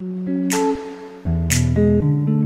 [0.00, 0.52] Thank
[1.78, 2.39] you.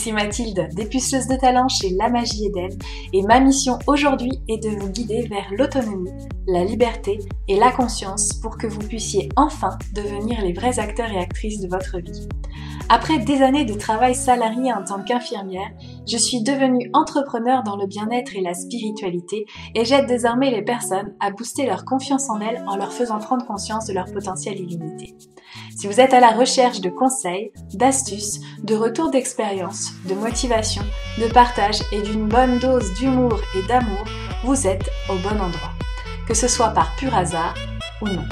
[0.00, 2.70] Ici Mathilde, dépuceuse de talent chez La Magie Eden,
[3.12, 6.10] et ma mission aujourd'hui est de vous guider vers l'autonomie,
[6.46, 7.18] la liberté
[7.48, 11.68] et la conscience pour que vous puissiez enfin devenir les vrais acteurs et actrices de
[11.68, 12.26] votre vie.
[12.88, 15.70] Après des années de travail salarié en tant qu'infirmière,
[16.08, 21.14] je suis devenue entrepreneur dans le bien-être et la spiritualité et j'aide désormais les personnes
[21.20, 25.14] à booster leur confiance en elles en leur faisant prendre conscience de leur potentiel illimité.
[25.76, 30.82] Si vous êtes à la recherche de conseils, d'astuces, de retours d'expérience, de motivation,
[31.18, 34.04] de partage et d'une bonne dose d'humour et d'amour,
[34.44, 35.72] vous êtes au bon endroit.
[36.26, 37.54] Que ce soit par pur hasard
[38.00, 38.24] ou non.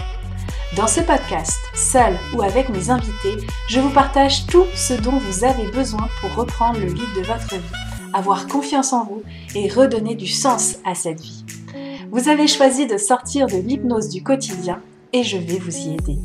[0.76, 3.36] Dans ce podcast, seul ou avec mes invités,
[3.68, 7.54] je vous partage tout ce dont vous avez besoin pour reprendre le lead de votre
[7.54, 9.22] vie, avoir confiance en vous
[9.54, 11.45] et redonner du sens à cette vie.
[12.10, 14.80] Vous avez choisi de sortir de l'hypnose du quotidien
[15.12, 16.18] et je vais vous y aider.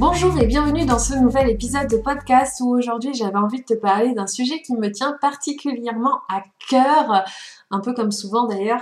[0.00, 3.74] Bonjour et bienvenue dans ce nouvel épisode de podcast où aujourd'hui j'avais envie de te
[3.74, 7.22] parler d'un sujet qui me tient particulièrement à cœur,
[7.70, 8.80] un peu comme souvent d'ailleurs.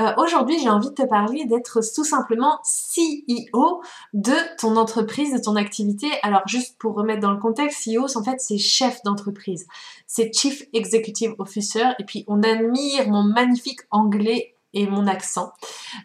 [0.00, 3.80] Euh, aujourd'hui, j'ai envie de te parler d'être tout simplement CEO
[4.12, 6.08] de ton entreprise, de ton activité.
[6.24, 9.68] Alors, juste pour remettre dans le contexte, CEO, en fait, c'est chef d'entreprise.
[10.08, 11.90] C'est Chief Executive Officer.
[12.00, 15.52] Et puis, on admire mon magnifique anglais et mon accent.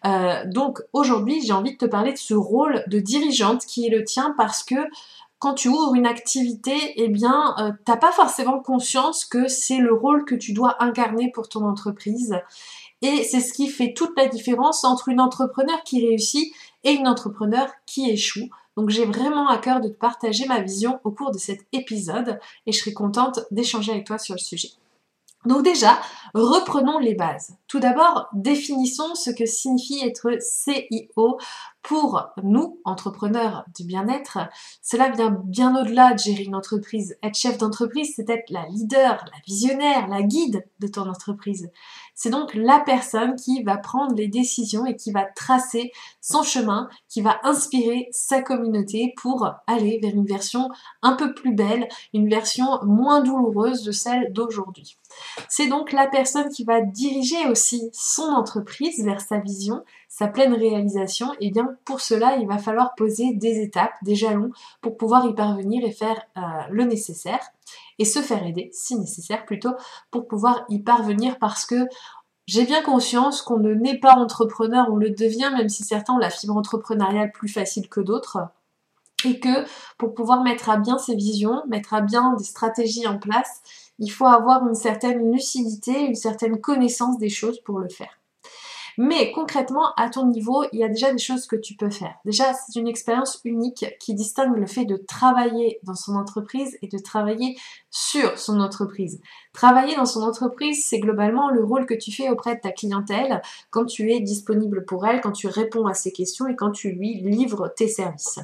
[0.05, 3.89] Euh, donc aujourd'hui, j'ai envie de te parler de ce rôle de dirigeante qui est
[3.89, 4.75] le tien parce que
[5.39, 9.93] quand tu ouvres une activité, eh bien, euh, t'as pas forcément conscience que c'est le
[9.93, 12.35] rôle que tu dois incarner pour ton entreprise.
[13.01, 17.07] Et c'est ce qui fait toute la différence entre une entrepreneur qui réussit et une
[17.07, 18.49] entrepreneur qui échoue.
[18.77, 22.39] Donc j'ai vraiment à cœur de te partager ma vision au cours de cet épisode
[22.65, 24.69] et je serai contente d'échanger avec toi sur le sujet.
[25.45, 25.99] Donc déjà,
[26.33, 27.55] reprenons les bases.
[27.67, 31.37] Tout d'abord, définissons ce que signifie être CIO
[31.87, 34.39] pour nous, entrepreneurs du bien-être.
[34.81, 37.15] Cela vient bien au-delà de gérer une entreprise.
[37.21, 41.69] Être chef d'entreprise, c'est être la leader, la visionnaire, la guide de ton entreprise.
[42.15, 46.89] C'est donc la personne qui va prendre les décisions et qui va tracer son chemin,
[47.09, 50.69] qui va inspirer sa communauté pour aller vers une version
[51.01, 54.97] un peu plus belle, une version moins douloureuse de celle d'aujourd'hui.
[55.49, 59.83] C'est donc la personne qui va diriger aussi son entreprise vers sa vision,
[60.17, 61.33] sa pleine réalisation.
[61.41, 65.35] Et bien pour cela, il va falloir poser des étapes, des jalons pour pouvoir y
[65.35, 67.41] parvenir et faire euh, le nécessaire
[67.99, 69.73] et se faire aider, si nécessaire plutôt,
[70.11, 71.85] pour pouvoir y parvenir parce que
[72.47, 76.17] j'ai bien conscience qu'on ne naît pas entrepreneur, on le devient, même si certains ont
[76.17, 78.37] la fibre entrepreneuriale plus facile que d'autres.
[79.25, 79.65] Et que
[79.97, 83.63] pour pouvoir mettre à bien ses visions, mettre à bien des stratégies en place,
[83.99, 88.17] il faut avoir une certaine lucidité, une certaine connaissance des choses pour le faire.
[88.97, 92.15] Mais concrètement, à ton niveau, il y a déjà des choses que tu peux faire.
[92.25, 96.87] Déjà, c'est une expérience unique qui distingue le fait de travailler dans son entreprise et
[96.87, 97.57] de travailler
[97.89, 99.19] sur son entreprise.
[99.53, 103.41] Travailler dans son entreprise, c'est globalement le rôle que tu fais auprès de ta clientèle
[103.69, 106.91] quand tu es disponible pour elle, quand tu réponds à ses questions et quand tu
[106.91, 108.39] lui livres tes services.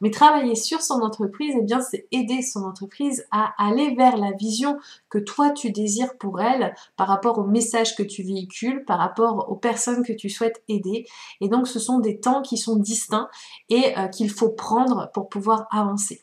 [0.00, 4.32] Mais travailler sur son entreprise, eh bien, c'est aider son entreprise à aller vers la
[4.32, 4.78] vision
[5.08, 9.50] que toi tu désires pour elle par rapport au message que tu véhicules, par rapport
[9.50, 11.06] aux personnes que tu souhaites aider.
[11.40, 13.28] Et donc, ce sont des temps qui sont distincts
[13.68, 16.22] et euh, qu'il faut prendre pour pouvoir avancer.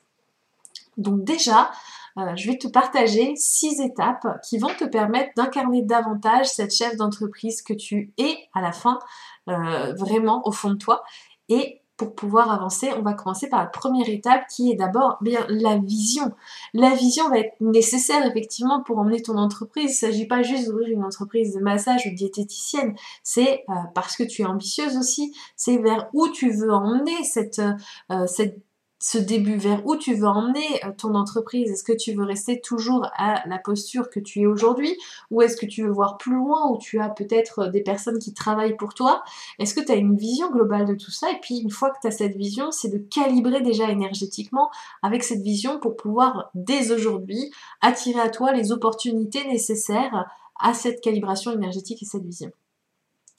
[0.98, 1.72] Donc déjà,
[2.18, 6.96] euh, je vais te partager six étapes qui vont te permettre d'incarner davantage cette chef
[6.98, 9.00] d'entreprise que tu es à la fin,
[9.48, 11.04] euh, vraiment au fond de toi.
[11.48, 15.46] Et pour pouvoir avancer, on va commencer par la première étape qui est d'abord bien
[15.50, 16.32] la vision.
[16.74, 19.84] La vision va être nécessaire effectivement pour emmener ton entreprise.
[20.02, 22.96] Il ne s'agit pas juste d'ouvrir une entreprise de massage ou diététicienne.
[23.22, 25.36] C'est euh, parce que tu es ambitieuse aussi.
[25.58, 27.62] C'est vers où tu veux emmener cette,
[28.28, 28.58] cette
[29.00, 31.72] ce début, vers où tu veux emmener euh, ton entreprise?
[31.72, 34.98] Est-ce que tu veux rester toujours à la posture que tu es aujourd'hui?
[35.32, 38.19] Ou est-ce que tu veux voir plus loin où tu as peut-être euh, des personnes
[38.19, 39.24] qui travaillent pour toi?
[39.57, 41.31] Est-ce que tu as une vision globale de tout ça?
[41.31, 44.69] Et puis une fois que tu as cette vision, c'est de calibrer déjà énergétiquement
[45.01, 47.51] avec cette vision pour pouvoir dès aujourd'hui
[47.81, 50.30] attirer à toi les opportunités nécessaires
[50.60, 52.51] à cette calibration énergétique et cette vision.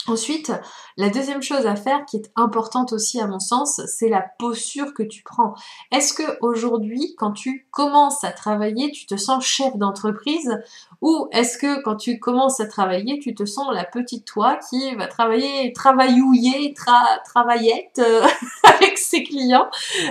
[0.07, 0.51] Ensuite,
[0.97, 4.95] la deuxième chose à faire qui est importante aussi à mon sens, c'est la posture
[4.95, 5.55] que tu prends.
[5.93, 10.59] Est-ce que aujourd'hui, quand tu commences à travailler, tu te sens chef d'entreprise?
[11.03, 14.95] Ou est-ce que quand tu commences à travailler, tu te sens la petite toi qui
[14.95, 16.75] va travailler, travaillouiller,
[17.25, 18.27] travaillette euh,
[18.65, 19.69] avec ses clients?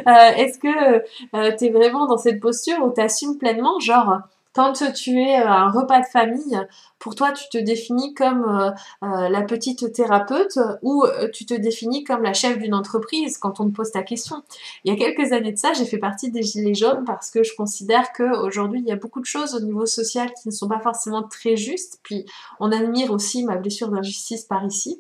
[0.08, 1.04] Euh, Est-ce que
[1.36, 4.20] euh, tu es vraiment dans cette posture où tu assumes pleinement, genre
[4.54, 6.60] Quand tu es un repas de famille,
[6.98, 8.72] pour toi, tu te définis comme euh,
[9.04, 13.60] euh, la petite thérapeute ou euh, tu te définis comme la chef d'une entreprise quand
[13.60, 14.44] on te pose ta question.
[14.84, 17.44] Il y a quelques années de ça, j'ai fait partie des Gilets jaunes parce que
[17.44, 20.68] je considère qu'aujourd'hui, il y a beaucoup de choses au niveau social qui ne sont
[20.68, 22.00] pas forcément très justes.
[22.02, 22.26] Puis
[22.60, 25.00] on admire aussi ma blessure d'injustice par ici.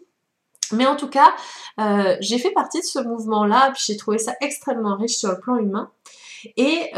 [0.71, 1.33] Mais en tout cas,
[2.19, 5.57] j'ai fait partie de ce mouvement-là, puis j'ai trouvé ça extrêmement riche sur le plan
[5.57, 5.89] humain.
[6.57, 6.91] Et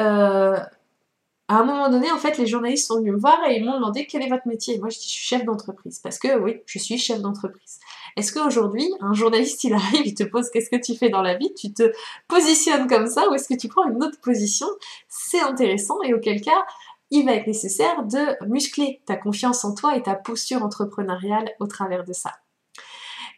[1.51, 3.73] à un moment donné, en fait, les journalistes sont venus me voir et ils m'ont
[3.73, 4.79] demandé quel est votre métier.
[4.79, 5.99] Moi, je dis, je suis chef d'entreprise.
[5.99, 7.79] Parce que oui, je suis chef d'entreprise.
[8.15, 11.35] Est-ce qu'aujourd'hui, un journaliste, il arrive, il te pose qu'est-ce que tu fais dans la
[11.35, 11.91] vie, tu te
[12.29, 14.67] positionnes comme ça ou est-ce que tu prends une autre position?
[15.09, 16.65] C'est intéressant et auquel cas,
[17.09, 21.67] il va être nécessaire de muscler ta confiance en toi et ta posture entrepreneuriale au
[21.67, 22.31] travers de ça.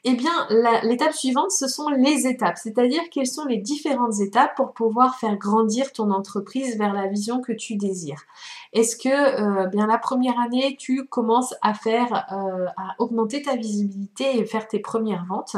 [0.06, 0.48] Eh bien,
[0.84, 5.38] l'étape suivante, ce sont les étapes, c'est-à-dire quelles sont les différentes étapes pour pouvoir faire
[5.38, 8.22] grandir ton entreprise vers la vision que tu désires.
[8.74, 13.56] Est-ce que euh, bien la première année, tu commences à faire, euh, à augmenter ta
[13.56, 15.56] visibilité et faire tes premières ventes?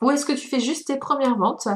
[0.00, 1.68] Ou est-ce que tu fais juste tes premières ventes?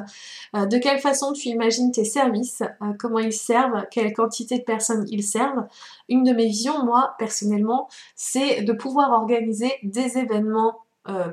[0.57, 2.63] Euh, De quelle façon tu imagines tes services?
[2.99, 3.85] Comment ils servent?
[3.91, 5.67] Quelle quantité de personnes ils servent?
[6.09, 10.79] Une de mes visions, moi, personnellement, c'est de pouvoir organiser des événements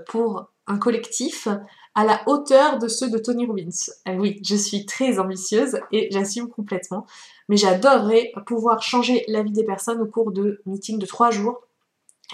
[0.07, 1.47] pour collectif
[1.95, 3.69] à la hauteur de ceux de Tony Robbins.
[4.05, 7.07] Eh oui, je suis très ambitieuse et j'assume complètement,
[7.49, 11.61] mais j'adorerais pouvoir changer la vie des personnes au cours de meetings de trois jours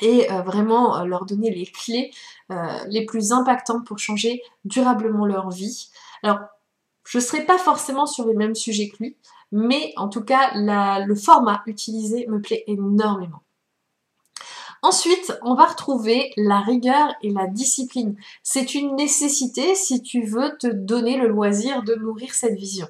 [0.01, 2.11] et euh, vraiment euh, leur donner les clés
[2.51, 2.55] euh,
[2.87, 5.89] les plus impactantes pour changer durablement leur vie.
[6.23, 6.39] Alors,
[7.05, 9.17] je ne serai pas forcément sur les mêmes sujets que lui,
[9.51, 13.42] mais en tout cas, le format utilisé me plaît énormément.
[14.85, 18.17] Ensuite, on va retrouver la rigueur et la discipline.
[18.43, 22.87] C'est une nécessité si tu veux te donner le loisir de nourrir cette vision.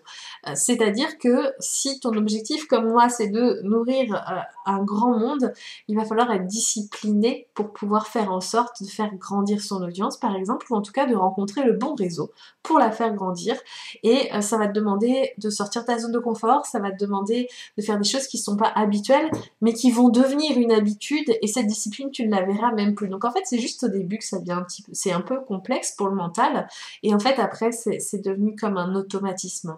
[0.47, 5.53] Euh, c'est-à-dire que si ton objectif, comme moi, c'est de nourrir euh, un grand monde,
[5.87, 10.17] il va falloir être discipliné pour pouvoir faire en sorte de faire grandir son audience,
[10.17, 12.31] par exemple, ou en tout cas de rencontrer le bon réseau
[12.63, 13.55] pour la faire grandir.
[14.01, 16.97] Et euh, ça va te demander de sortir ta zone de confort, ça va te
[16.97, 17.47] demander
[17.77, 19.29] de faire des choses qui ne sont pas habituelles,
[19.61, 21.37] mais qui vont devenir une habitude.
[21.43, 23.09] Et cette tu ne la verras même plus.
[23.09, 25.21] Donc en fait, c'est juste au début que ça devient un petit peu, c'est un
[25.21, 26.67] peu complexe pour le mental.
[27.01, 29.77] Et en fait, après, c'est devenu comme un automatisme.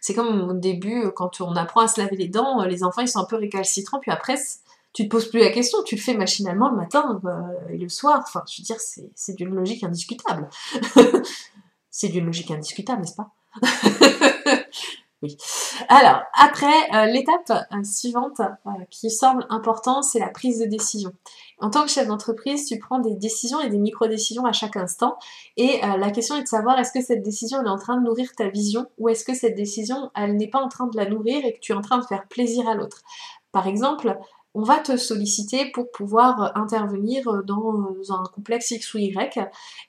[0.00, 3.08] C'est comme au début, quand on apprend à se laver les dents, les enfants ils
[3.08, 4.36] sont un peu récalcitrants, puis après,
[4.92, 7.88] tu te poses plus la question, tu le fais machinalement le matin euh, et le
[7.88, 8.22] soir.
[8.26, 10.48] Enfin, je veux dire, c'est d'une logique indiscutable.
[11.90, 13.30] c'est d'une logique indiscutable, n'est-ce pas?
[15.22, 15.36] Oui.
[15.88, 21.12] Alors, après, euh, l'étape euh, suivante euh, qui semble importante, c'est la prise de décision.
[21.60, 25.16] En tant que chef d'entreprise, tu prends des décisions et des micro-décisions à chaque instant.
[25.56, 28.32] Et la question est de savoir est-ce que cette décision est en train de nourrir
[28.36, 31.44] ta vision ou est-ce que cette décision, elle n'est pas en train de la nourrir
[31.44, 33.02] et que tu es en train de faire plaisir à l'autre?
[33.52, 34.18] Par exemple,
[34.54, 39.38] on va te solliciter pour pouvoir intervenir dans un complexe X ou Y.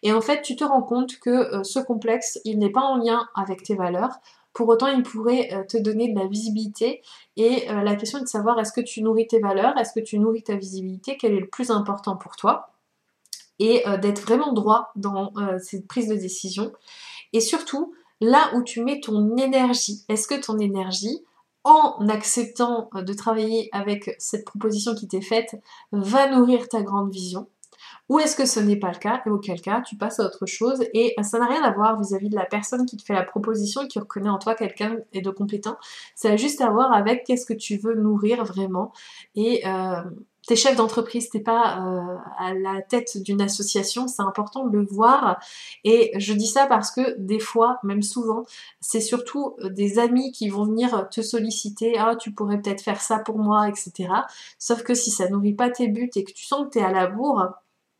[0.04, 3.28] Et en fait, tu te rends compte que ce complexe, il n'est pas en lien
[3.36, 4.20] avec tes valeurs.
[4.54, 7.02] Pour autant, il pourrait euh, te donner de la visibilité.
[7.38, 10.00] Et euh, la question est de savoir est-ce que tu nourris tes valeurs, est-ce que
[10.00, 12.70] tu nourris ta visibilité, quel est le plus important pour toi?
[13.60, 16.72] Et euh, d'être vraiment droit dans cette prise de décision.
[17.34, 21.24] Et surtout, là où tu mets ton énergie, est-ce que ton énergie,
[21.64, 25.56] en acceptant de travailler avec cette proposition qui t'est faite,
[25.92, 27.48] va nourrir ta grande vision?
[28.10, 30.46] Ou est-ce que ce n'est pas le cas et auquel cas tu passes à autre
[30.46, 33.24] chose et ça n'a rien à voir vis-à-vis de la personne qui te fait la
[33.24, 35.78] proposition et qui reconnaît en toi quelqu'un de compétent.
[36.16, 38.92] Ça a juste à voir avec qu'est-ce que tu veux nourrir vraiment
[39.36, 40.02] et euh,
[40.48, 44.86] t'es chef d'entreprise, t'es pas euh, à la tête d'une association, c'est important de le
[44.86, 45.40] voir.
[45.84, 48.44] Et je dis ça parce que des fois, même souvent,
[48.82, 53.20] c'est surtout des amis qui vont venir te solliciter, ah tu pourrais peut-être faire ça
[53.20, 54.10] pour moi, etc.
[54.60, 56.92] Sauf que si ça nourrit pas tes buts et que tu sens que t'es à
[56.92, 57.54] la bourre,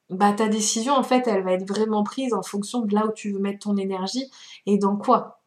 [0.10, 3.12] bah ta décision en fait elle va être vraiment prise en fonction de là où
[3.14, 4.30] tu veux mettre ton énergie
[4.66, 5.40] et dans quoi.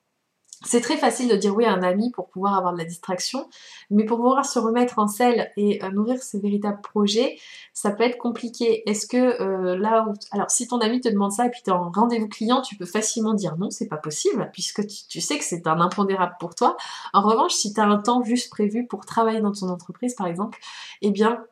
[0.65, 3.47] C'est très facile de dire oui à un ami pour pouvoir avoir de la distraction,
[3.91, 7.39] mais pour pouvoir se remettre en selle et euh, nourrir ses véritables projets,
[7.75, 8.83] ça peut être compliqué.
[8.89, 10.15] Est-ce que euh, là où...
[10.31, 12.87] Alors si ton ami te demande ça et puis tu en rendez-vous client, tu peux
[12.87, 16.55] facilement dire non, c'est pas possible, puisque tu, tu sais que c'est un impondérable pour
[16.55, 16.77] toi.
[17.13, 20.27] En revanche, si tu as un temps juste prévu pour travailler dans ton entreprise par
[20.27, 20.59] exemple,
[21.03, 21.45] eh bien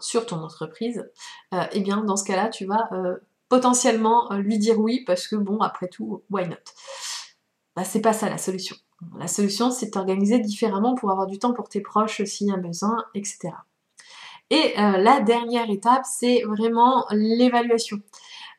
[0.00, 1.08] sur ton entreprise,
[1.54, 3.16] euh, eh bien dans ce cas-là, tu vas euh,
[3.48, 6.56] potentiellement euh, lui dire oui parce que bon, après tout, why not?
[7.74, 8.76] Bah c'est pas ça la solution.
[9.18, 12.52] La solution, c'est de t'organiser différemment pour avoir du temps pour tes proches s'il y
[12.52, 13.50] a besoin, etc.
[14.48, 17.98] Et la dernière étape, c'est vraiment l'évaluation.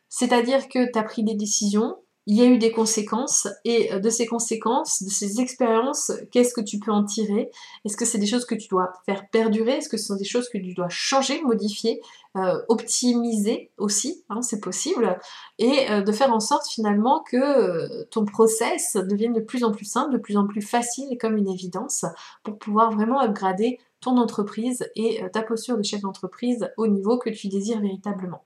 [0.10, 1.98] C'est-à-dire que tu as pris des décisions,
[2.28, 6.54] il y a eu des conséquences et euh, de ces conséquences, de ces expériences, qu'est-ce
[6.54, 7.50] que tu peux en tirer?
[7.86, 9.78] Est-ce que c'est des choses que tu dois faire perdurer?
[9.78, 12.02] Est-ce que ce sont des choses que tu dois changer, modifier,
[12.36, 15.18] euh, optimiser aussi hein, C'est possible?
[15.58, 19.86] Et euh, de faire en sorte finalement que ton process devienne de plus en plus
[19.86, 22.04] simple, de plus en plus facile et comme une évidence
[22.44, 27.30] pour pouvoir vraiment upgrader ton entreprise et ta posture de chef d'entreprise au niveau que
[27.30, 28.44] tu désires véritablement.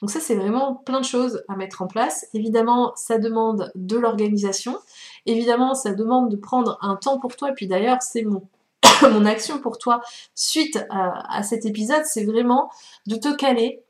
[0.00, 2.26] Donc ça, c'est vraiment plein de choses à mettre en place.
[2.32, 4.78] Évidemment, ça demande de l'organisation.
[5.26, 7.50] Évidemment, ça demande de prendre un temps pour toi.
[7.50, 8.22] Et puis d'ailleurs, c'est
[9.02, 10.00] mon, action pour toi
[10.34, 12.70] suite à, cet épisode, c'est vraiment
[13.06, 13.82] de te caler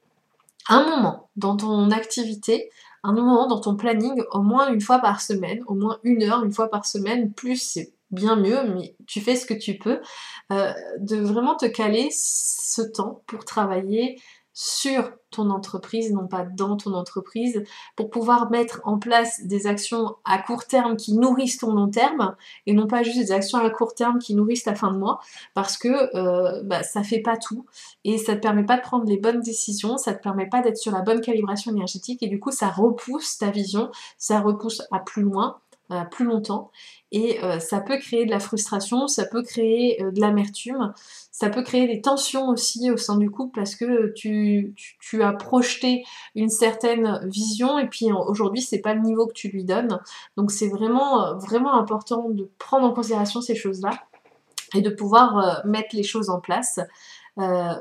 [0.68, 2.70] un moment dans ton activité,
[3.02, 6.44] un moment dans ton planning, au moins une fois par semaine, au moins une heure,
[6.44, 10.00] une fois par semaine, plus c'est bien mieux, mais tu fais ce que tu peux,
[10.52, 14.20] euh, de vraiment te caler ce temps pour travailler
[14.52, 17.62] sur ton entreprise, non pas dans ton entreprise,
[17.96, 22.34] pour pouvoir mettre en place des actions à court terme qui nourrissent ton long terme,
[22.66, 25.20] et non pas juste des actions à court terme qui nourrissent ta fin de mois,
[25.54, 27.64] parce que euh, bah, ça fait pas tout,
[28.04, 30.78] et ça te permet pas de prendre les bonnes décisions, ça te permet pas d'être
[30.78, 34.98] sur la bonne calibration énergétique, et du coup ça repousse ta vision, ça repousse à
[34.98, 36.70] plus loin, à plus longtemps,
[37.12, 40.92] et euh, ça peut créer de la frustration, ça peut créer euh, de l'amertume,
[41.32, 45.32] ça peut créer des tensions aussi au sein du couple parce que tu, tu, as
[45.32, 46.04] projeté
[46.34, 49.98] une certaine vision et puis aujourd'hui c'est pas le niveau que tu lui donnes.
[50.36, 53.90] Donc c'est vraiment vraiment important de prendre en considération ces choses-là
[54.74, 56.78] et de pouvoir euh, mettre les choses en place.
[57.40, 57.74] Euh,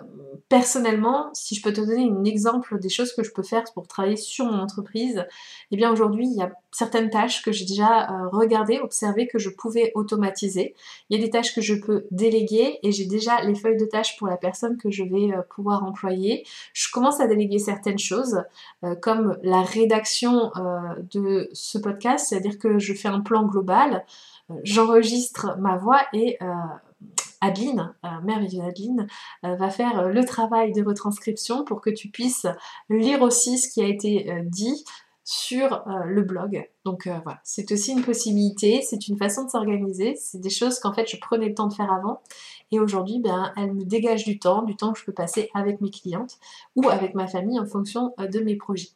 [0.48, 3.88] personnellement, si je peux te donner un exemple des choses que je peux faire pour
[3.88, 5.26] travailler sur mon entreprise,
[5.72, 9.38] eh bien aujourd'hui, il y a certaines tâches que j'ai déjà euh, regardées, observées, que
[9.38, 10.76] je pouvais automatiser.
[11.10, 13.86] Il y a des tâches que je peux déléguer et j'ai déjà les feuilles de
[13.86, 16.46] tâches pour la personne que je vais euh, pouvoir employer.
[16.74, 18.44] Je commence à déléguer certaines choses,
[19.02, 20.52] comme la rédaction
[21.12, 24.06] de ce podcast, c'est-à-dire que je fais un plan global,
[24.64, 26.38] j'enregistre ma voix et
[27.42, 29.08] Adeline, euh, merveilleuse Adeline,
[29.46, 32.48] euh, va faire euh, le travail de retranscription pour que tu puisses
[32.90, 34.84] lire aussi ce qui a été dit
[35.24, 36.68] sur le blog.
[36.86, 40.92] Donc voilà, c'est aussi une possibilité, c'est une façon de s'organiser, c'est des choses qu'en
[40.92, 42.22] fait je prenais le temps de faire avant
[42.72, 45.82] et aujourd'hui ben, elle me dégage du temps, du temps que je peux passer avec
[45.82, 46.40] mes clientes
[46.76, 48.90] ou avec ma famille en fonction de mes projets.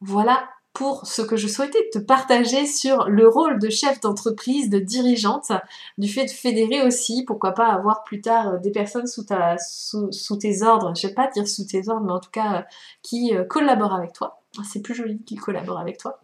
[0.00, 4.80] Voilà pour ce que je souhaitais te partager sur le rôle de chef d'entreprise, de
[4.80, 5.52] dirigeante,
[5.98, 9.56] du fait de fédérer aussi, pourquoi pas avoir plus tard euh, des personnes sous, ta,
[9.56, 12.62] sous, tes ordres, je sais pas dire sous tes ordres, mais en tout cas euh,
[13.02, 14.42] qui euh, collaborent avec toi.
[14.64, 16.20] C'est plus joli qu'ils collaborent avec toi.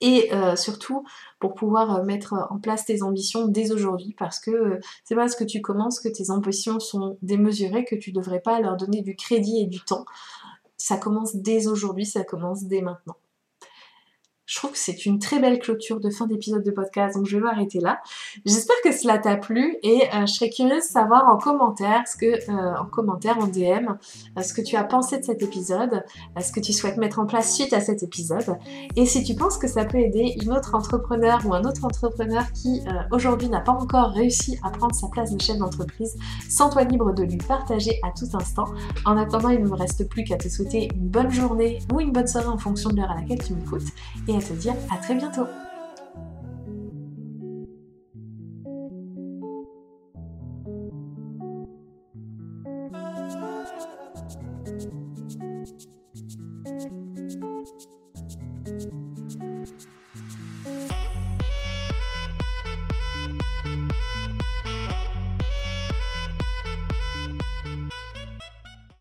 [0.00, 1.04] Et surtout
[1.38, 5.62] pour pouvoir mettre en place tes ambitions dès aujourd'hui, parce que c'est parce que tu
[5.62, 9.66] commences que tes ambitions sont démesurées, que tu devrais pas leur donner du crédit et
[9.66, 10.04] du temps.
[10.76, 13.16] Ça commence dès aujourd'hui, ça commence dès maintenant.
[14.46, 17.36] Je trouve que c'est une très belle clôture de fin d'épisode de podcast, donc je
[17.36, 18.00] vais m'arrêter là.
[18.44, 22.26] J'espère que cela t'a plu et euh, je serais curieuse de savoir en commentaire, que,
[22.26, 23.88] euh, en commentaire, en DM,
[24.38, 26.04] euh, ce que tu as pensé de cet épisode,
[26.38, 28.58] ce que tu souhaites mettre en place suite à cet épisode.
[28.96, 32.44] Et si tu penses que ça peut aider une autre entrepreneur ou un autre entrepreneur
[32.52, 32.82] qui
[33.12, 36.16] aujourd'hui n'a pas encore réussi à prendre sa place de chef d'entreprise,
[36.50, 38.66] sens-toi libre de lui partager à tout instant.
[39.06, 42.12] En attendant, il ne me reste plus qu'à te souhaiter une bonne journée ou une
[42.12, 43.82] bonne soirée en fonction de l'heure à laquelle tu m'écoutes.
[44.34, 45.46] Et à te dire à très bientôt